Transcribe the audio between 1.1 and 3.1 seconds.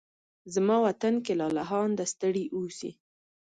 کې لالهانده ستړي اوسې